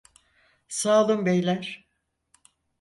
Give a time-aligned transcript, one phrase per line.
[0.67, 1.87] Sağ olun beyler.